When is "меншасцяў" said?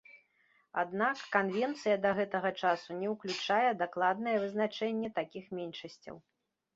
5.59-6.15